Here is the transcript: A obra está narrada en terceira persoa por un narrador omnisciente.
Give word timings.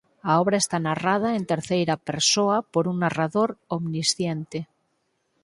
A 0.29 0.31
obra 0.41 0.57
está 0.63 0.77
narrada 0.87 1.29
en 1.39 1.43
terceira 1.53 1.95
persoa 2.09 2.57
por 2.73 2.83
un 2.91 2.95
narrador 3.03 3.49
omnisciente. 3.77 4.59